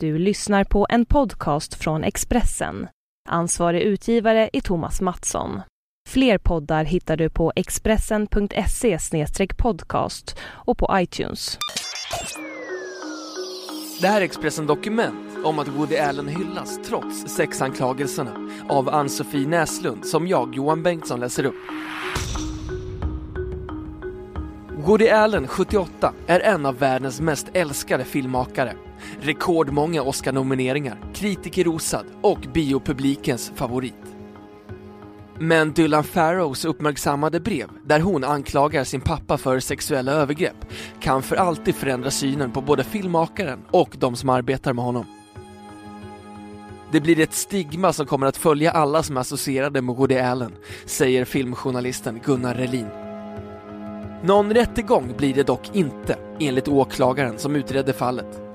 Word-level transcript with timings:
Du 0.00 0.18
lyssnar 0.18 0.64
på 0.64 0.86
en 0.90 1.06
podcast 1.06 1.74
från 1.74 2.04
Expressen. 2.04 2.88
Ansvarig 3.28 3.82
utgivare 3.82 4.50
är 4.52 4.60
Thomas 4.60 5.00
Mattsson. 5.00 5.60
Fler 6.08 6.38
poddar 6.38 6.84
hittar 6.84 7.16
du 7.16 7.30
på 7.30 7.52
expressen.se 7.56 8.98
podcast 9.56 10.38
och 10.42 10.78
på 10.78 10.88
iTunes. 10.92 11.58
Det 14.00 14.06
här 14.06 14.20
är 14.20 14.24
Expressen 14.24 14.66
Dokument 14.66 15.44
om 15.44 15.58
att 15.58 15.68
Woody 15.68 15.96
Allen 15.96 16.28
hyllas 16.28 16.78
trots 16.88 17.28
sexanklagelserna 17.28 18.50
av 18.68 18.88
Ann-Sofie 18.88 19.48
Näslund 19.48 20.06
som 20.06 20.26
jag, 20.28 20.54
Johan 20.54 20.82
Bengtsson, 20.82 21.20
läser 21.20 21.44
upp. 21.44 21.54
Woody 24.86 25.08
Allen, 25.08 25.48
78, 25.48 26.12
är 26.26 26.40
en 26.40 26.66
av 26.66 26.78
världens 26.78 27.20
mest 27.20 27.46
älskade 27.52 28.04
filmmakare. 28.04 28.72
Rekordmånga 29.20 30.02
Oscar-nomineringar, 30.02 30.98
kritikerrosad 31.14 32.06
och 32.22 32.40
biopublikens 32.54 33.52
favorit. 33.54 33.94
Men 35.38 35.72
Dylan 35.72 36.04
Farrows 36.04 36.64
uppmärksammade 36.64 37.40
brev, 37.40 37.68
där 37.84 38.00
hon 38.00 38.24
anklagar 38.24 38.84
sin 38.84 39.00
pappa 39.00 39.38
för 39.38 39.60
sexuella 39.60 40.12
övergrepp, 40.12 40.66
kan 41.00 41.22
för 41.22 41.36
alltid 41.36 41.74
förändra 41.74 42.10
synen 42.10 42.52
på 42.52 42.60
både 42.60 42.84
filmmakaren 42.84 43.58
och 43.70 43.96
de 43.98 44.16
som 44.16 44.28
arbetar 44.28 44.72
med 44.72 44.84
honom. 44.84 45.04
Det 46.92 47.00
blir 47.00 47.20
ett 47.20 47.34
stigma 47.34 47.92
som 47.92 48.06
kommer 48.06 48.26
att 48.26 48.36
följa 48.36 48.70
alla 48.70 49.02
som 49.02 49.16
är 49.16 49.20
associerade 49.20 49.82
med 49.82 49.96
Woody 49.96 50.18
Allen, 50.18 50.52
säger 50.86 51.24
filmjournalisten 51.24 52.20
Gunnar 52.24 52.54
Relin. 52.54 52.88
Någon 54.22 54.54
rättegång 54.54 55.14
blir 55.16 55.34
det 55.34 55.42
dock 55.42 55.70
inte, 55.76 56.18
enligt 56.40 56.68
åklagaren 56.68 57.38
som 57.38 57.56
utredde 57.56 57.92
fallet. 57.92 58.45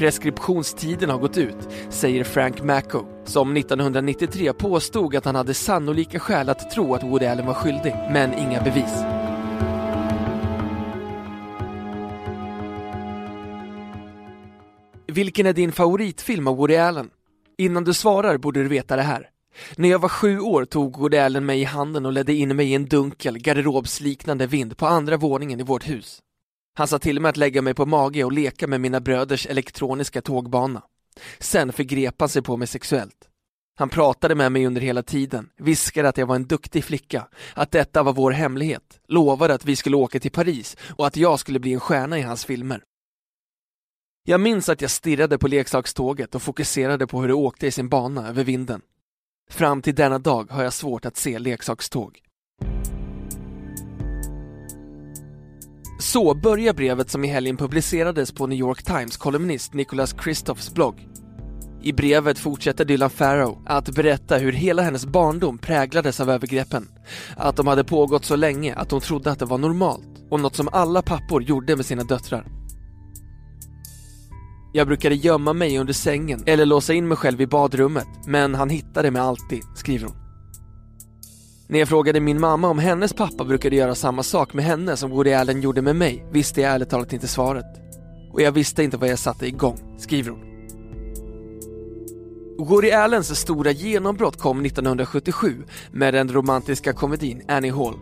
Preskriptionstiden 0.00 1.10
har 1.10 1.18
gått 1.18 1.38
ut, 1.38 1.56
säger 1.90 2.24
Frank 2.24 2.62
Macko, 2.62 3.04
som 3.24 3.56
1993 3.56 4.52
påstod 4.52 5.16
att 5.16 5.24
han 5.24 5.34
hade 5.34 5.54
sannolika 5.54 6.18
skäl 6.18 6.48
att 6.48 6.70
tro 6.70 6.94
att 6.94 7.02
Woody 7.02 7.26
Allen 7.26 7.46
var 7.46 7.54
skyldig, 7.54 7.94
men 8.10 8.34
inga 8.34 8.62
bevis. 8.62 9.02
Vilken 15.06 15.46
är 15.46 15.52
din 15.52 15.72
favoritfilm 15.72 16.46
av 16.46 16.56
Woody 16.56 16.76
Allen? 16.76 17.10
Innan 17.58 17.84
du 17.84 17.94
svarar 17.94 18.38
borde 18.38 18.62
du 18.62 18.68
veta 18.68 18.96
det 18.96 19.02
här. 19.02 19.28
När 19.76 19.88
jag 19.88 19.98
var 19.98 20.08
sju 20.08 20.40
år 20.40 20.64
tog 20.64 20.98
Woody 20.98 21.16
Allen 21.16 21.46
mig 21.46 21.60
i 21.60 21.64
handen 21.64 22.06
och 22.06 22.12
ledde 22.12 22.34
in 22.34 22.56
mig 22.56 22.70
i 22.70 22.74
en 22.74 22.86
dunkel, 22.86 23.38
garderobsliknande 23.38 24.46
vind 24.46 24.76
på 24.76 24.86
andra 24.86 25.16
våningen 25.16 25.60
i 25.60 25.62
vårt 25.62 25.88
hus. 25.88 26.20
Han 26.80 26.88
sa 26.88 26.98
till 26.98 27.20
mig 27.20 27.28
att 27.28 27.36
lägga 27.36 27.62
mig 27.62 27.74
på 27.74 27.86
mage 27.86 28.24
och 28.24 28.32
leka 28.32 28.66
med 28.66 28.80
mina 28.80 29.00
bröders 29.00 29.46
elektroniska 29.46 30.22
tågbana. 30.22 30.82
Sen 31.38 31.72
förgrep 31.72 32.14
han 32.18 32.28
sig 32.28 32.42
på 32.42 32.56
mig 32.56 32.68
sexuellt. 32.68 33.28
Han 33.78 33.88
pratade 33.88 34.34
med 34.34 34.52
mig 34.52 34.66
under 34.66 34.80
hela 34.80 35.02
tiden, 35.02 35.50
viskade 35.56 36.08
att 36.08 36.18
jag 36.18 36.26
var 36.26 36.36
en 36.36 36.46
duktig 36.46 36.84
flicka, 36.84 37.28
att 37.54 37.70
detta 37.70 38.02
var 38.02 38.12
vår 38.12 38.30
hemlighet, 38.30 39.00
lovade 39.08 39.54
att 39.54 39.64
vi 39.64 39.76
skulle 39.76 39.96
åka 39.96 40.20
till 40.20 40.30
Paris 40.30 40.76
och 40.96 41.06
att 41.06 41.16
jag 41.16 41.40
skulle 41.40 41.58
bli 41.58 41.72
en 41.72 41.80
stjärna 41.80 42.18
i 42.18 42.22
hans 42.22 42.44
filmer. 42.44 42.82
Jag 44.24 44.40
minns 44.40 44.68
att 44.68 44.80
jag 44.80 44.90
stirrade 44.90 45.38
på 45.38 45.48
leksakståget 45.48 46.34
och 46.34 46.42
fokuserade 46.42 47.06
på 47.06 47.20
hur 47.20 47.28
det 47.28 47.34
åkte 47.34 47.66
i 47.66 47.70
sin 47.70 47.88
bana 47.88 48.28
över 48.28 48.44
vinden. 48.44 48.80
Fram 49.50 49.82
till 49.82 49.94
denna 49.94 50.18
dag 50.18 50.50
har 50.50 50.62
jag 50.62 50.72
svårt 50.72 51.04
att 51.04 51.16
se 51.16 51.38
leksakståg. 51.38 52.20
Så 56.00 56.34
börjar 56.34 56.74
brevet 56.74 57.10
som 57.10 57.24
i 57.24 57.28
helgen 57.28 57.56
publicerades 57.56 58.32
på 58.32 58.46
New 58.46 58.58
York 58.58 58.82
Times 58.82 59.16
kolumnist 59.16 59.74
Nicholas 59.74 60.12
Kristoffs 60.12 60.74
blogg. 60.74 61.08
I 61.82 61.92
brevet 61.92 62.38
fortsätter 62.38 62.84
Dylan 62.84 63.10
Farrow 63.10 63.62
att 63.66 63.94
berätta 63.94 64.36
hur 64.36 64.52
hela 64.52 64.82
hennes 64.82 65.06
barndom 65.06 65.58
präglades 65.58 66.20
av 66.20 66.30
övergreppen. 66.30 66.88
Att 67.36 67.56
de 67.56 67.66
hade 67.66 67.84
pågått 67.84 68.24
så 68.24 68.36
länge 68.36 68.74
att 68.74 68.90
hon 68.90 69.00
trodde 69.00 69.30
att 69.30 69.38
det 69.38 69.44
var 69.44 69.58
normalt 69.58 70.08
och 70.30 70.40
något 70.40 70.56
som 70.56 70.68
alla 70.72 71.02
pappor 71.02 71.42
gjorde 71.42 71.76
med 71.76 71.86
sina 71.86 72.04
döttrar. 72.04 72.46
Jag 74.72 74.86
brukade 74.86 75.14
gömma 75.14 75.52
mig 75.52 75.78
under 75.78 75.92
sängen 75.92 76.42
eller 76.46 76.66
låsa 76.66 76.94
in 76.94 77.08
mig 77.08 77.16
själv 77.16 77.40
i 77.40 77.46
badrummet, 77.46 78.08
men 78.26 78.54
han 78.54 78.70
hittade 78.70 79.10
mig 79.10 79.22
alltid, 79.22 79.62
skriver 79.76 80.06
hon. 80.06 80.29
När 81.70 81.78
jag 81.78 81.88
frågade 81.88 82.20
min 82.20 82.40
mamma 82.40 82.68
om 82.68 82.78
hennes 82.78 83.12
pappa 83.12 83.44
brukade 83.44 83.76
göra 83.76 83.94
samma 83.94 84.22
sak 84.22 84.54
med 84.54 84.64
henne 84.64 84.96
som 84.96 85.10
Woody 85.10 85.32
Allen 85.32 85.60
gjorde 85.60 85.82
med 85.82 85.96
mig 85.96 86.26
visste 86.32 86.60
jag 86.60 86.72
ärligt 86.72 86.90
talat 86.90 87.12
inte 87.12 87.28
svaret. 87.28 87.66
Och 88.32 88.42
jag 88.42 88.52
visste 88.52 88.82
inte 88.82 88.96
vad 88.96 89.08
jag 89.08 89.18
satte 89.18 89.46
igång, 89.46 89.96
skriver 89.98 90.30
hon. 90.30 90.40
Woody 92.66 92.90
Allens 92.90 93.40
stora 93.40 93.70
genombrott 93.70 94.38
kom 94.38 94.64
1977 94.64 95.54
med 95.92 96.14
den 96.14 96.32
romantiska 96.32 96.92
komedin 96.92 97.42
Annie 97.48 97.70
Hall. 97.70 97.98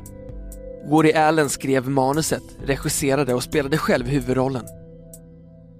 Woody 0.90 1.12
Allen 1.12 1.48
skrev 1.48 1.88
manuset, 1.88 2.44
regisserade 2.64 3.34
och 3.34 3.42
spelade 3.42 3.78
själv 3.78 4.06
huvudrollen. 4.06 4.64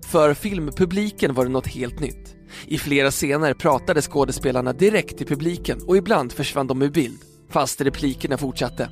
För 0.07 0.35
filmpubliken 0.35 1.35
var 1.35 1.45
det 1.45 1.51
något 1.51 1.67
helt 1.67 2.01
nytt. 2.01 2.35
I 2.67 2.79
flera 2.79 3.11
scener 3.11 3.55
pratade 3.55 4.03
skådespelarna 4.03 4.73
direkt 4.73 5.19
till 5.19 5.27
publiken 5.27 5.81
och 5.87 5.97
ibland 5.97 6.33
försvann 6.33 6.67
de 6.67 6.83
ur 6.83 6.91
bild, 6.91 7.19
fast 7.51 7.81
replikerna 7.81 8.37
fortsatte. 8.37 8.91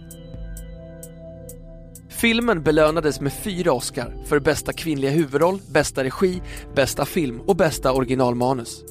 Filmen 2.09 2.63
belönades 2.63 3.21
med 3.21 3.33
fyra 3.33 3.73
Oscar 3.73 4.15
för 4.27 4.41
bästa 4.41 4.73
kvinnliga 4.73 5.11
huvudroll, 5.11 5.61
bästa 5.69 6.05
regi, 6.05 6.43
bästa 6.75 7.05
film 7.05 7.41
och 7.41 7.57
bästa 7.57 7.93
originalmanus. 7.93 8.85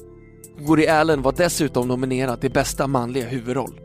Woody 0.58 0.86
Allen 0.86 1.22
var 1.22 1.34
dessutom 1.36 1.88
nominerad 1.88 2.40
till 2.40 2.50
bästa 2.50 2.86
manliga 2.86 3.26
huvudroll. 3.26 3.80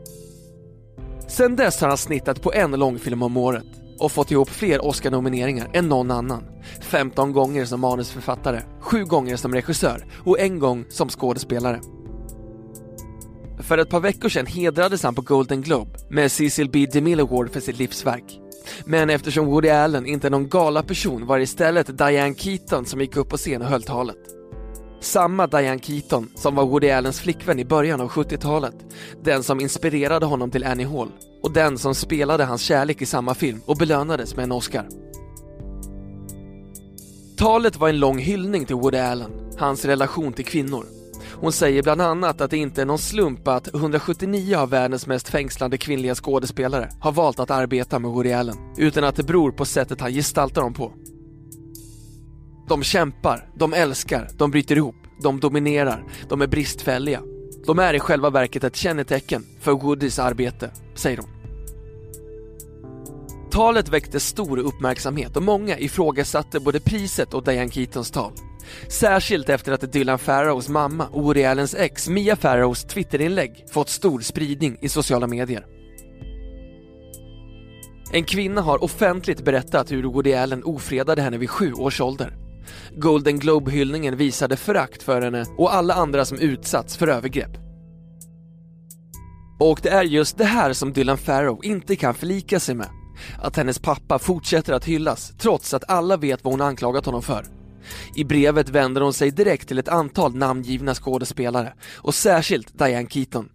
Sen 1.28 1.56
dess 1.56 1.80
har 1.80 1.88
han 1.88 1.98
snittat 1.98 2.42
på 2.42 2.52
en 2.52 2.70
långfilm 2.70 3.22
om 3.22 3.36
året 3.36 3.66
och 3.98 4.12
fått 4.12 4.30
ihop 4.30 4.48
fler 4.48 4.84
Oscar-nomineringar 4.84 5.70
än 5.72 5.88
någon 5.88 6.10
annan. 6.10 6.44
15 6.80 7.32
gånger 7.32 7.64
som 7.64 7.80
manusförfattare, 7.80 8.62
7 8.80 9.04
gånger 9.04 9.36
som 9.36 9.54
regissör 9.54 10.06
och 10.24 10.40
en 10.40 10.58
gång 10.58 10.84
som 10.88 11.08
skådespelare. 11.08 11.80
För 13.58 13.78
ett 13.78 13.88
par 13.88 14.00
veckor 14.00 14.28
sedan 14.28 14.46
hedrades 14.46 15.02
han 15.02 15.14
på 15.14 15.22
Golden 15.22 15.62
Globe 15.62 15.90
med 16.10 16.32
Cecil 16.32 16.70
B. 16.70 16.86
DeMille 16.92 17.22
Award 17.22 17.50
för 17.50 17.60
sitt 17.60 17.78
livsverk. 17.78 18.38
Men 18.84 19.10
eftersom 19.10 19.46
Woody 19.46 19.68
Allen 19.68 20.06
inte 20.06 20.28
är 20.28 20.30
någon 20.30 20.48
galaperson 20.48 21.26
var 21.26 21.38
det 21.38 21.44
istället 21.44 21.98
Diane 21.98 22.34
Keaton 22.34 22.86
som 22.86 23.00
gick 23.00 23.16
upp 23.16 23.28
på 23.28 23.36
scen 23.36 23.62
och 23.62 23.68
höll 23.68 23.82
talet. 23.82 24.16
Samma 25.00 25.46
Diane 25.46 25.78
Keaton 25.78 26.28
som 26.34 26.54
var 26.54 26.66
Woody 26.66 26.90
Allens 26.90 27.20
flickvän 27.20 27.58
i 27.58 27.64
början 27.64 28.00
av 28.00 28.08
70-talet. 28.08 28.74
Den 29.24 29.42
som 29.42 29.60
inspirerade 29.60 30.26
honom 30.26 30.50
till 30.50 30.64
Annie 30.64 30.84
Hall 30.84 31.10
och 31.42 31.52
den 31.52 31.78
som 31.78 31.94
spelade 31.94 32.44
hans 32.44 32.62
kärlek 32.62 33.02
i 33.02 33.06
samma 33.06 33.34
film 33.34 33.60
och 33.66 33.76
belönades 33.76 34.36
med 34.36 34.42
en 34.42 34.52
Oscar. 34.52 34.88
Talet 37.36 37.76
var 37.76 37.88
en 37.88 38.00
lång 38.00 38.18
hyllning 38.18 38.64
till 38.64 38.76
Woody 38.76 38.98
Allen, 38.98 39.30
hans 39.58 39.84
relation 39.84 40.32
till 40.32 40.44
kvinnor. 40.44 41.01
Hon 41.42 41.52
säger 41.52 41.82
bland 41.82 42.00
annat 42.00 42.40
att 42.40 42.50
det 42.50 42.56
inte 42.56 42.82
är 42.82 42.86
någon 42.86 42.98
slump 42.98 43.48
att 43.48 43.74
179 43.74 44.56
av 44.56 44.70
världens 44.70 45.06
mest 45.06 45.28
fängslande 45.28 45.78
kvinnliga 45.78 46.14
skådespelare 46.14 46.90
har 47.00 47.12
valt 47.12 47.40
att 47.40 47.50
arbeta 47.50 47.98
med 47.98 48.10
Woody 48.10 48.32
Allen, 48.32 48.56
utan 48.76 49.04
att 49.04 49.16
det 49.16 49.22
beror 49.22 49.52
på 49.52 49.64
sättet 49.64 50.00
han 50.00 50.12
gestaltar 50.12 50.62
dem 50.62 50.74
på. 50.74 50.92
De 52.68 52.82
kämpar, 52.82 53.48
de 53.54 53.72
älskar, 53.72 54.28
de 54.38 54.50
bryter 54.50 54.76
ihop, 54.76 54.94
de 55.22 55.40
dominerar, 55.40 56.04
de 56.28 56.42
är 56.42 56.46
bristfälliga. 56.46 57.20
De 57.66 57.78
är 57.78 57.94
i 57.94 58.00
själva 58.00 58.30
verket 58.30 58.64
ett 58.64 58.76
kännetecken 58.76 59.46
för 59.60 59.72
Woodys 59.72 60.18
arbete, 60.18 60.70
säger 60.94 61.16
hon. 61.16 61.30
Talet 63.50 63.88
väckte 63.88 64.20
stor 64.20 64.58
uppmärksamhet 64.58 65.36
och 65.36 65.42
många 65.42 65.78
ifrågasatte 65.78 66.60
både 66.60 66.80
priset 66.80 67.34
och 67.34 67.44
Diane 67.44 67.70
Keatons 67.70 68.10
tal. 68.10 68.32
Särskilt 68.88 69.48
efter 69.48 69.72
att 69.72 69.92
Dylan 69.92 70.18
Farrows 70.18 70.68
mamma 70.68 71.06
och 71.06 71.22
Woody 71.22 71.44
Allens 71.44 71.74
ex 71.74 72.08
Mia 72.08 72.36
Farrows 72.36 72.84
Twitterinlägg 72.84 73.64
fått 73.70 73.88
stor 73.88 74.20
spridning 74.20 74.78
i 74.80 74.88
sociala 74.88 75.26
medier. 75.26 75.66
En 78.12 78.24
kvinna 78.24 78.60
har 78.60 78.84
offentligt 78.84 79.44
berättat 79.44 79.92
hur 79.92 80.02
Woody 80.02 80.34
Allen 80.34 80.64
ofredade 80.64 81.22
henne 81.22 81.38
vid 81.38 81.50
sju 81.50 81.72
års 81.72 82.00
ålder. 82.00 82.36
Golden 82.96 83.38
Globe-hyllningen 83.38 84.16
visade 84.16 84.56
förakt 84.56 85.02
för 85.02 85.22
henne 85.22 85.46
och 85.58 85.74
alla 85.74 85.94
andra 85.94 86.24
som 86.24 86.38
utsatts 86.38 86.96
för 86.96 87.08
övergrepp. 87.08 87.56
Och 89.60 89.80
det 89.82 89.88
är 89.88 90.02
just 90.02 90.38
det 90.38 90.44
här 90.44 90.72
som 90.72 90.92
Dylan 90.92 91.18
Farrow 91.18 91.64
inte 91.64 91.96
kan 91.96 92.14
förlika 92.14 92.60
sig 92.60 92.74
med. 92.74 92.88
Att 93.38 93.56
hennes 93.56 93.78
pappa 93.78 94.18
fortsätter 94.18 94.72
att 94.72 94.84
hyllas 94.84 95.32
trots 95.38 95.74
att 95.74 95.90
alla 95.90 96.16
vet 96.16 96.44
vad 96.44 96.52
hon 96.52 96.60
anklagat 96.60 97.06
honom 97.06 97.22
för. 97.22 97.61
I 98.14 98.24
brevet 98.24 98.68
vänder 98.68 99.00
hon 99.00 99.12
sig 99.12 99.30
direkt 99.30 99.68
till 99.68 99.78
ett 99.78 99.88
antal 99.88 100.34
namngivna 100.34 100.94
skådespelare 100.94 101.74
och 101.96 102.14
särskilt 102.14 102.78
Diane 102.78 103.08
Keaton. 103.08 103.48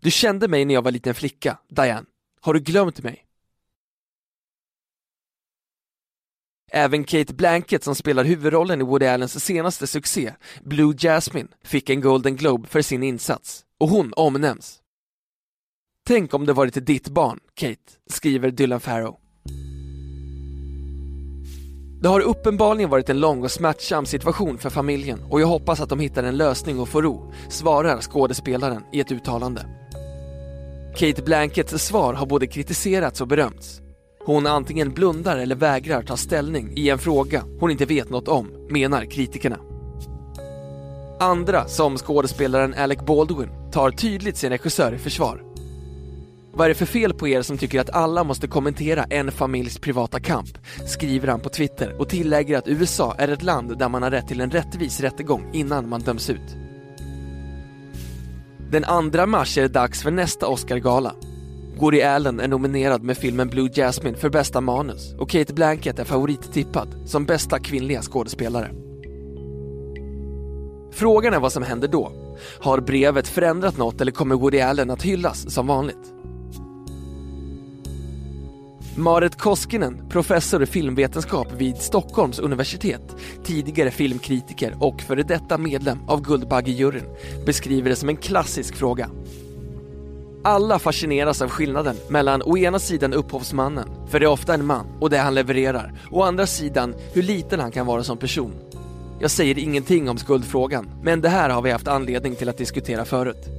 Du 0.00 0.10
kände 0.10 0.48
mig 0.48 0.64
när 0.64 0.74
jag 0.74 0.82
var 0.82 0.90
liten 0.90 1.14
flicka, 1.14 1.58
Diane. 1.68 2.06
Har 2.40 2.54
du 2.54 2.60
glömt 2.60 3.02
mig? 3.02 3.24
Även 6.70 7.04
Kate 7.04 7.34
Blanket 7.34 7.84
som 7.84 7.94
spelar 7.94 8.24
huvudrollen 8.24 8.80
i 8.80 8.84
Woody 8.84 9.06
Allens 9.06 9.44
senaste 9.44 9.86
succé, 9.86 10.34
Blue 10.64 10.94
Jasmine, 10.98 11.48
fick 11.64 11.90
en 11.90 12.00
Golden 12.00 12.36
Globe 12.36 12.68
för 12.68 12.82
sin 12.82 13.02
insats. 13.02 13.64
Och 13.78 13.88
hon 13.88 14.12
omnämns. 14.16 14.78
Tänk 16.06 16.34
om 16.34 16.46
det 16.46 16.52
varit 16.52 16.86
ditt 16.86 17.08
barn, 17.08 17.40
Kate, 17.54 17.92
skriver 18.10 18.50
Dylan 18.50 18.80
Farrow. 18.80 19.18
Det 22.00 22.08
har 22.08 22.20
uppenbarligen 22.20 22.90
varit 22.90 23.08
en 23.08 23.20
lång 23.20 23.44
och 23.44 23.50
smärtsam 23.50 24.06
situation 24.06 24.58
för 24.58 24.70
familjen 24.70 25.24
och 25.30 25.40
jag 25.40 25.46
hoppas 25.46 25.80
att 25.80 25.88
de 25.88 26.00
hittar 26.00 26.22
en 26.22 26.36
lösning 26.36 26.80
och 26.80 26.88
får 26.88 27.02
ro, 27.02 27.32
svarar 27.48 28.00
skådespelaren 28.00 28.82
i 28.92 29.00
ett 29.00 29.12
uttalande. 29.12 29.66
Kate 30.96 31.22
Blankets 31.22 31.86
svar 31.86 32.14
har 32.14 32.26
både 32.26 32.46
kritiserats 32.46 33.20
och 33.20 33.28
berömts. 33.28 33.80
Hon 34.26 34.46
antingen 34.46 34.94
blundar 34.94 35.36
eller 35.36 35.54
vägrar 35.54 36.02
ta 36.02 36.16
ställning 36.16 36.72
i 36.76 36.88
en 36.88 36.98
fråga 36.98 37.44
hon 37.60 37.70
inte 37.70 37.86
vet 37.86 38.10
något 38.10 38.28
om, 38.28 38.66
menar 38.70 39.04
kritikerna. 39.04 39.58
Andra, 41.20 41.68
som 41.68 41.96
skådespelaren 41.96 42.74
Alec 42.74 42.98
Baldwin, 43.06 43.70
tar 43.72 43.90
tydligt 43.90 44.36
sin 44.36 44.50
regissör 44.50 44.92
i 44.92 44.98
försvar. 44.98 45.47
Vad 46.58 46.64
är 46.64 46.68
det 46.68 46.74
för 46.74 46.86
fel 46.86 47.14
på 47.14 47.28
er 47.28 47.42
som 47.42 47.58
tycker 47.58 47.80
att 47.80 47.90
alla 47.90 48.24
måste 48.24 48.46
kommentera 48.48 49.04
en 49.04 49.32
familjs 49.32 49.78
privata 49.78 50.20
kamp? 50.20 50.58
Skriver 50.86 51.28
han 51.28 51.40
på 51.40 51.48
Twitter 51.48 52.00
och 52.00 52.08
tillägger 52.08 52.58
att 52.58 52.68
USA 52.68 53.14
är 53.18 53.28
ett 53.28 53.42
land 53.42 53.78
där 53.78 53.88
man 53.88 54.02
har 54.02 54.10
rätt 54.10 54.28
till 54.28 54.40
en 54.40 54.50
rättvis 54.50 55.00
rättegång 55.00 55.50
innan 55.52 55.88
man 55.88 56.00
döms 56.00 56.30
ut. 56.30 56.56
Den 58.70 59.10
2 59.12 59.26
mars 59.26 59.58
är 59.58 59.62
det 59.62 59.68
dags 59.68 60.02
för 60.02 60.10
nästa 60.10 60.46
Oscargala. 60.46 61.14
Woody 61.76 62.02
Allen 62.02 62.40
är 62.40 62.48
nominerad 62.48 63.02
med 63.02 63.18
filmen 63.18 63.48
Blue 63.48 63.70
Jasmine 63.74 64.16
för 64.16 64.30
bästa 64.30 64.60
manus 64.60 65.14
och 65.18 65.30
Kate 65.30 65.54
Blanket 65.54 65.98
är 65.98 66.04
favorittippad 66.04 66.94
som 67.06 67.24
bästa 67.24 67.58
kvinnliga 67.58 68.02
skådespelare. 68.02 68.70
Frågan 70.92 71.34
är 71.34 71.40
vad 71.40 71.52
som 71.52 71.62
händer 71.62 71.88
då. 71.88 72.12
Har 72.60 72.80
brevet 72.80 73.28
förändrat 73.28 73.76
något 73.76 74.00
eller 74.00 74.12
kommer 74.12 74.34
Woody 74.34 74.60
Allen 74.60 74.90
att 74.90 75.02
hyllas 75.02 75.54
som 75.54 75.66
vanligt? 75.66 76.14
Marit 78.98 79.36
Koskinen, 79.36 80.08
professor 80.08 80.62
i 80.62 80.66
filmvetenskap 80.66 81.52
vid 81.52 81.76
Stockholms 81.76 82.38
universitet, 82.38 83.16
tidigare 83.44 83.90
filmkritiker 83.90 84.74
och 84.80 85.02
före 85.02 85.22
detta 85.22 85.58
medlem 85.58 85.98
av 86.08 86.22
Guldbaggejuryn, 86.22 87.04
beskriver 87.46 87.90
det 87.90 87.96
som 87.96 88.08
en 88.08 88.16
klassisk 88.16 88.76
fråga. 88.76 89.10
Alla 90.44 90.78
fascineras 90.78 91.42
av 91.42 91.48
skillnaden 91.48 91.96
mellan 92.08 92.42
å 92.42 92.58
ena 92.58 92.78
sidan 92.78 93.14
upphovsmannen, 93.14 93.88
för 94.08 94.20
det 94.20 94.26
är 94.26 94.30
ofta 94.30 94.54
en 94.54 94.66
man, 94.66 94.86
och 95.00 95.10
det 95.10 95.18
han 95.18 95.34
levererar, 95.34 96.00
och 96.10 96.18
å 96.18 96.22
andra 96.22 96.46
sidan 96.46 96.94
hur 97.12 97.22
liten 97.22 97.60
han 97.60 97.70
kan 97.70 97.86
vara 97.86 98.04
som 98.04 98.16
person. 98.16 98.54
Jag 99.20 99.30
säger 99.30 99.58
ingenting 99.58 100.10
om 100.10 100.18
skuldfrågan, 100.18 100.90
men 101.02 101.20
det 101.20 101.28
här 101.28 101.50
har 101.50 101.62
vi 101.62 101.70
haft 101.70 101.88
anledning 101.88 102.36
till 102.36 102.48
att 102.48 102.58
diskutera 102.58 103.04
förut. 103.04 103.57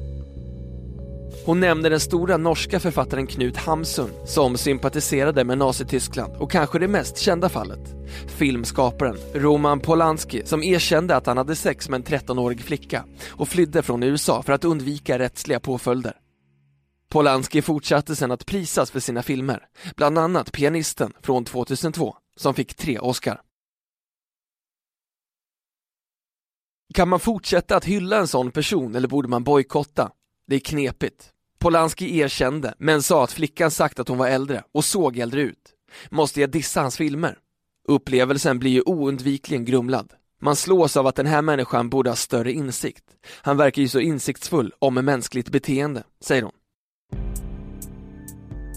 Hon 1.49 1.59
nämner 1.59 1.89
den 1.89 1.99
stora 1.99 2.37
norska 2.37 2.79
författaren 2.79 3.27
Knut 3.27 3.57
Hamsun 3.57 4.11
som 4.25 4.57
sympatiserade 4.57 5.43
med 5.43 5.57
Nazityskland 5.57 6.35
och 6.35 6.51
kanske 6.51 6.79
det 6.79 6.87
mest 6.87 7.17
kända 7.17 7.49
fallet. 7.49 7.79
Filmskaparen 8.27 9.17
Roman 9.33 9.79
Polanski 9.79 10.45
som 10.45 10.63
erkände 10.63 11.15
att 11.15 11.25
han 11.25 11.37
hade 11.37 11.55
sex 11.55 11.89
med 11.89 11.97
en 11.97 12.03
13-årig 12.03 12.61
flicka 12.61 13.05
och 13.27 13.47
flydde 13.47 13.81
från 13.81 14.03
USA 14.03 14.41
för 14.41 14.53
att 14.53 14.65
undvika 14.65 15.19
rättsliga 15.19 15.59
påföljder. 15.59 16.17
Polanski 17.11 17.61
fortsatte 17.61 18.15
sedan 18.15 18.31
att 18.31 18.45
prisas 18.45 18.91
för 18.91 18.99
sina 18.99 19.23
filmer, 19.23 19.67
bland 19.95 20.17
annat 20.17 20.51
Pianisten 20.51 21.13
från 21.21 21.45
2002 21.45 22.15
som 22.35 22.53
fick 22.53 22.75
tre 22.75 22.99
Oscar. 22.99 23.41
Kan 26.93 27.09
man 27.09 27.19
fortsätta 27.19 27.75
att 27.75 27.85
hylla 27.85 28.17
en 28.17 28.27
sån 28.27 28.51
person 28.51 28.95
eller 28.95 29.07
borde 29.07 29.27
man 29.27 29.43
bojkotta? 29.43 30.11
Det 30.47 30.55
är 30.55 30.59
knepigt. 30.59 31.33
Polanski 31.59 32.19
erkände, 32.19 32.73
men 32.77 33.03
sa 33.03 33.23
att 33.23 33.31
flickan 33.31 33.71
sagt 33.71 33.99
att 33.99 34.07
hon 34.07 34.17
var 34.17 34.27
äldre 34.27 34.63
och 34.71 34.85
såg 34.85 35.17
äldre 35.17 35.41
ut. 35.41 35.73
Måste 36.09 36.41
jag 36.41 36.49
dissa 36.49 36.81
hans 36.81 36.97
filmer? 36.97 37.37
Upplevelsen 37.87 38.59
blir 38.59 38.71
ju 38.71 38.81
oundvikligen 38.81 39.65
grumlad. 39.65 40.13
Man 40.41 40.55
slås 40.55 40.97
av 40.97 41.07
att 41.07 41.15
den 41.15 41.25
här 41.25 41.41
människan 41.41 41.89
borde 41.89 42.09
ha 42.09 42.15
större 42.15 42.51
insikt. 42.51 43.03
Han 43.41 43.57
verkar 43.57 43.81
ju 43.81 43.87
så 43.87 43.99
insiktsfull 43.99 44.73
om 44.79 44.93
mänskligt 44.93 45.49
beteende, 45.49 46.03
säger 46.23 46.43
hon. 46.43 46.51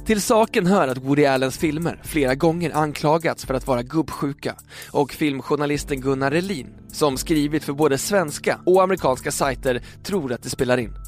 Till 0.06 0.22
saken 0.22 0.66
hör 0.66 0.88
att 0.88 0.98
Woody 0.98 1.24
Allens 1.24 1.58
filmer 1.58 2.00
flera 2.04 2.34
gånger 2.34 2.76
anklagats 2.76 3.44
för 3.44 3.54
att 3.54 3.66
vara 3.66 3.82
gubbsjuka 3.82 4.56
och 4.92 5.12
filmjournalisten 5.12 6.00
Gunnar 6.00 6.30
Relin, 6.30 6.74
som 6.88 7.16
skrivit 7.16 7.64
för 7.64 7.72
både 7.72 7.98
svenska 7.98 8.60
och 8.66 8.82
amerikanska 8.82 9.32
sajter, 9.32 9.82
tror 10.04 10.32
att 10.32 10.42
det 10.42 10.50
spelar 10.50 10.78
in. 10.78 11.01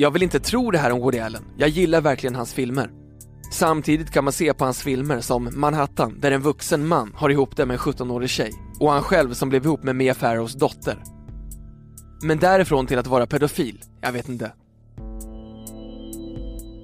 Jag 0.00 0.10
vill 0.10 0.22
inte 0.22 0.40
tro 0.40 0.70
det 0.70 0.78
här 0.78 0.92
om 0.92 1.00
Woody 1.00 1.18
Allen, 1.18 1.44
jag 1.56 1.68
gillar 1.68 2.00
verkligen 2.00 2.34
hans 2.34 2.54
filmer. 2.54 2.90
Samtidigt 3.52 4.10
kan 4.10 4.24
man 4.24 4.32
se 4.32 4.54
på 4.54 4.64
hans 4.64 4.82
filmer 4.82 5.20
som 5.20 5.50
Manhattan, 5.54 6.20
där 6.20 6.30
en 6.30 6.40
vuxen 6.40 6.88
man 6.88 7.12
har 7.14 7.30
ihop 7.30 7.56
det 7.56 7.66
med 7.66 7.74
en 7.74 7.80
17-årig 7.80 8.30
tjej, 8.30 8.52
och 8.78 8.92
han 8.92 9.02
själv 9.02 9.34
som 9.34 9.48
blev 9.48 9.64
ihop 9.64 9.82
med 9.82 9.96
Mia 9.96 10.14
Farrows 10.14 10.54
dotter. 10.54 11.02
Men 12.22 12.38
därifrån 12.38 12.86
till 12.86 12.98
att 12.98 13.06
vara 13.06 13.26
pedofil, 13.26 13.82
jag 14.00 14.12
vet 14.12 14.28
inte. 14.28 14.52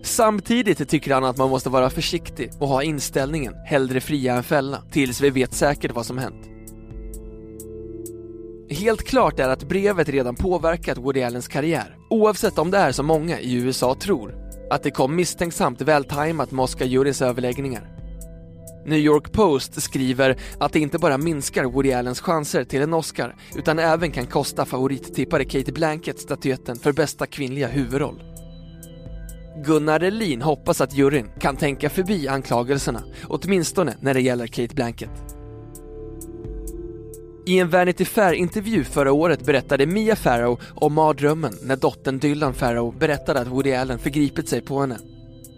Samtidigt 0.03 0.89
tycker 0.89 1.15
han 1.15 1.25
att 1.25 1.39
man 1.39 1.51
måste 1.51 1.69
vara 1.69 1.91
försiktig 1.91 2.51
och 2.61 2.69
ha 2.69 2.83
inställningen 2.83 3.55
hellre 3.67 4.01
fria 4.01 4.35
än 4.35 4.43
fälla 4.43 4.83
tills 4.91 5.21
vi 5.21 5.31
vet 5.31 5.55
säkert 5.55 5.95
vad 5.95 6.07
som 6.07 6.19
hänt. 6.19 6.47
Helt 8.71 9.05
klart 9.05 9.39
är 9.39 9.49
att 9.49 9.69
brevet 9.69 10.09
redan 10.09 10.35
påverkat 10.35 10.99
Woody 10.99 11.23
Allens 11.23 11.49
karriär, 11.49 11.96
oavsett 12.11 12.59
om 12.59 12.71
det 12.71 12.79
är 12.79 12.93
som 12.93 13.07
många 13.07 13.41
i 13.41 13.55
USA 13.55 13.95
tror, 13.95 14.35
att 14.71 14.83
det 14.83 14.91
kom 14.91 15.17
misstänksamt 15.17 15.81
vältajmat 15.81 16.51
med 16.51 16.63
Oscar-juryns 16.63 17.23
överläggningar. 17.23 17.97
New 18.87 18.99
York 18.99 19.33
Post 19.33 19.83
skriver 19.83 20.37
att 20.59 20.73
det 20.73 20.81
inte 20.81 20.99
bara 20.99 21.19
minskar 21.19 21.65
Woody 21.65 21.93
Allens 21.93 22.21
chanser 22.21 22.65
till 22.65 22.83
en 22.83 22.95
Oscar, 22.95 23.35
utan 23.57 23.79
även 23.79 24.11
kan 24.11 24.27
kosta 24.27 24.65
favorittippare 24.65 25.45
Katie 25.45 25.73
Blanket 25.73 26.19
statyetten 26.19 26.77
för 26.77 26.93
bästa 26.93 27.27
kvinnliga 27.27 27.69
huvudroll. 27.69 28.23
Gunnar 29.65 30.01
Elin 30.01 30.43
hoppas 30.43 30.81
att 30.81 30.95
juryn 30.95 31.31
kan 31.41 31.57
tänka 31.57 31.91
förbi 31.91 32.29
anklagelserna, 32.29 33.03
åtminstone 33.29 33.95
när 34.01 34.15
det 34.15 34.21
gäller 34.21 34.47
Kate 34.47 34.75
Blanket. 34.75 35.36
I 37.49 37.59
en 37.59 37.71
Vanity 37.71 38.05
Fair-intervju 38.05 38.85
förra 38.85 39.13
året 39.13 39.47
berättade 39.47 39.87
Mia 39.87 40.17
Farrow 40.17 40.61
om 40.75 40.93
mardrömmen 40.93 41.53
när 41.63 41.77
dottern 41.77 42.19
Dylan 42.19 42.55
Farrow 42.55 42.99
berättade 42.99 43.41
att 43.41 43.47
Woody 43.47 43.73
Allen 43.73 43.99
förgripit 43.99 44.49
sig 44.49 44.61
på 44.61 44.81
henne. 44.81 44.99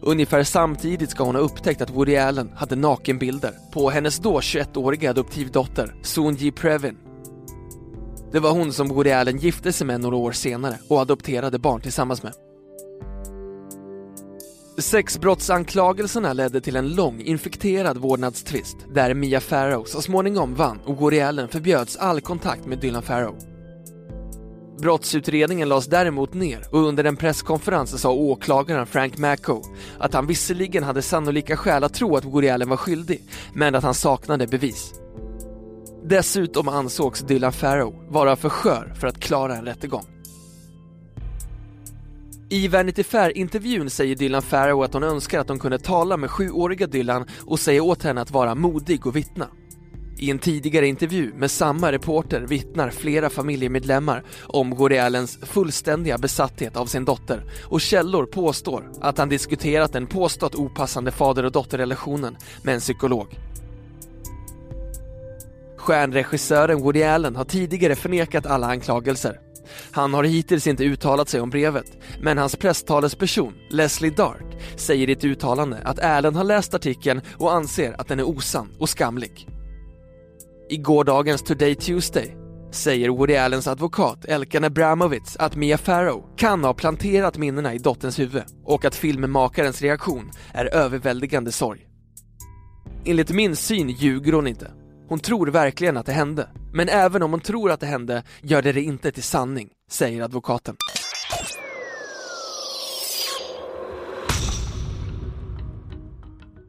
Ungefär 0.02 0.42
samtidigt 0.42 1.10
ska 1.10 1.24
hon 1.24 1.34
ha 1.34 1.42
upptäckt 1.42 1.80
att 1.80 1.90
Woody 1.90 2.16
Allen 2.16 2.50
hade 2.56 2.76
nakenbilder 2.76 3.52
på 3.72 3.90
hennes 3.90 4.18
då 4.18 4.40
21-åriga 4.40 5.10
adoptivdotter 5.10 5.94
Soon 6.02 6.36
Previn. 6.52 6.96
Det 8.32 8.40
var 8.40 8.50
hon 8.50 8.72
som 8.72 8.88
Woody 8.88 9.10
Allen 9.10 9.38
gifte 9.38 9.72
sig 9.72 9.86
med 9.86 10.00
några 10.00 10.16
år 10.16 10.32
senare 10.32 10.78
och 10.88 11.00
adopterade 11.00 11.58
barn 11.58 11.80
tillsammans 11.80 12.22
med. 12.22 12.32
Sexbrottsanklagelserna 14.78 16.32
ledde 16.32 16.61
till 16.61 16.76
en 16.76 16.94
lång 16.94 17.20
infekterad 17.20 17.97
vårdnadstvist 17.97 18.76
där 18.94 19.14
Mia 19.14 19.40
Farrow 19.40 19.85
så 19.85 20.02
småningom 20.02 20.54
vann 20.54 20.80
och 20.85 20.97
Woody 20.97 21.20
Allen 21.20 21.49
förbjöds 21.49 21.97
all 21.97 22.20
kontakt 22.20 22.66
med 22.66 22.78
Dylan 22.78 23.02
Farrow. 23.02 23.37
Brottsutredningen 24.80 25.68
lades 25.68 25.87
däremot 25.87 26.35
ner 26.35 26.64
och 26.70 26.78
under 26.78 27.04
en 27.04 27.16
presskonferens 27.16 28.00
sa 28.00 28.12
åklagaren 28.12 28.87
Frank 28.87 29.18
Macko 29.18 29.62
att 29.99 30.14
han 30.14 30.26
visserligen 30.26 30.85
hade 30.85 31.02
sannolika 31.02 31.56
skäl 31.56 31.85
att 31.85 31.94
tro 31.94 32.16
att 32.16 32.25
Woody 32.25 32.49
Allen 32.49 32.68
var 32.68 32.76
skyldig, 32.76 33.23
men 33.54 33.75
att 33.75 33.85
han 33.85 33.94
saknade 33.94 34.47
bevis. 34.47 34.94
Dessutom 36.04 36.68
ansågs 36.68 37.20
Dylan 37.20 37.52
Farrow 37.52 37.94
vara 38.08 38.37
för 38.37 38.49
skör 38.49 38.94
för 39.00 39.06
att 39.06 39.20
klara 39.20 39.56
en 39.56 39.64
rättegång. 39.64 40.17
I 42.50 42.68
Vanity 42.68 43.02
Fair-intervjun 43.02 43.90
säger 43.90 44.16
Dylan 44.16 44.42
Farrow 44.42 44.82
att 44.82 44.94
hon 44.94 45.02
önskar 45.02 45.40
att 45.40 45.48
hon 45.48 45.58
kunde 45.58 45.78
tala 45.78 46.16
med 46.16 46.30
sjuåriga 46.30 46.86
Dylan 46.86 47.26
och 47.46 47.60
säga 47.60 47.82
åt 47.82 48.02
henne 48.02 48.20
att 48.20 48.30
vara 48.30 48.54
modig 48.54 49.06
och 49.06 49.16
vittna. 49.16 49.48
I 50.18 50.30
en 50.30 50.38
tidigare 50.38 50.86
intervju 50.86 51.32
med 51.34 51.50
samma 51.50 51.92
reporter 51.92 52.40
vittnar 52.40 52.90
flera 52.90 53.30
familjemedlemmar 53.30 54.24
om 54.46 54.70
Woody 54.70 54.98
Allens 54.98 55.38
fullständiga 55.42 56.18
besatthet 56.18 56.76
av 56.76 56.86
sin 56.86 57.04
dotter 57.04 57.44
och 57.64 57.80
källor 57.80 58.26
påstår 58.26 58.90
att 59.00 59.18
han 59.18 59.28
diskuterat 59.28 59.92
den 59.92 60.06
påstått 60.06 60.54
opassande 60.54 61.10
fader 61.10 61.44
och 61.44 61.52
dotterrelationen 61.52 62.36
med 62.62 62.74
en 62.74 62.80
psykolog. 62.80 63.38
Stjärnregissören 65.76 66.78
Woody 66.78 67.02
Allen 67.02 67.36
har 67.36 67.44
tidigare 67.44 67.96
förnekat 67.96 68.46
alla 68.46 68.66
anklagelser 68.66 69.40
han 69.90 70.14
har 70.14 70.25
hittills 70.25 70.66
inte 70.66 70.84
uttalat 70.84 71.28
sig 71.28 71.40
om 71.40 71.50
brevet, 71.50 71.87
men 72.20 72.38
hans 72.38 72.56
presstalesperson 72.56 73.54
Leslie 73.70 74.10
Dart 74.10 74.56
säger 74.76 75.08
i 75.08 75.12
ett 75.12 75.25
uttalande 75.25 75.78
att 75.84 75.98
Allen 75.98 76.37
har 76.37 76.44
läst 76.44 76.75
artikeln 76.75 77.20
och 77.37 77.52
anser 77.52 78.00
att 78.00 78.08
den 78.08 78.18
är 78.18 78.28
osann 78.28 78.68
och 78.78 78.88
skamlig. 78.88 79.48
I 80.70 80.76
gårdagens 80.76 81.42
Today 81.42 81.75
Tuesday 81.75 82.37
säger 82.70 83.08
Woody 83.08 83.37
Allens 83.37 83.66
advokat 83.66 84.25
Elkan 84.25 84.64
Abramovitz 84.64 85.37
att 85.37 85.56
Mia 85.56 85.78
Farrow 85.78 86.25
kan 86.37 86.64
ha 86.64 86.75
planterat 86.75 87.38
minnena 87.38 87.75
i 87.75 87.78
dotterns 87.78 88.18
huvud 88.18 88.42
och 88.64 88.84
att 88.84 88.94
filmmakarens 88.94 89.82
reaktion 89.82 90.30
är 90.54 90.75
överväldigande 90.75 91.52
sorg. 91.52 91.87
Enligt 93.04 93.30
min 93.30 93.56
syn 93.56 93.88
ljuger 93.88 94.32
hon 94.32 94.46
inte. 94.46 94.70
Hon 95.08 95.18
tror 95.18 95.46
verkligen 95.46 95.96
att 95.96 96.06
det 96.06 96.12
hände. 96.12 96.48
Men 96.72 96.88
även 96.88 97.22
om 97.22 97.30
hon 97.30 97.40
tror 97.40 97.70
att 97.70 97.80
det 97.80 97.86
hände 97.86 98.22
gör 98.42 98.62
det 98.62 98.72
det 98.72 98.82
inte 98.82 99.10
till 99.10 99.22
sanning, 99.22 99.68
säger 99.90 100.22
advokaten. 100.22 100.76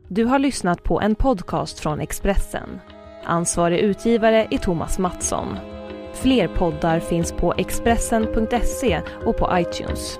Du 0.07 0.25
har 0.25 0.39
lyssnat 0.39 0.83
på 0.83 1.01
en 1.01 1.15
podcast 1.15 1.79
från 1.79 1.99
Expressen. 1.99 2.69
Ansvarig 3.25 3.79
utgivare 3.79 4.47
är 4.51 4.57
Thomas 4.57 4.99
Mattsson. 4.99 5.57
Fler 6.13 6.47
poddar 6.47 6.99
finns 6.99 7.31
på 7.31 7.53
Expressen.se 7.57 9.01
och 9.25 9.37
på 9.37 9.49
iTunes. 9.59 10.19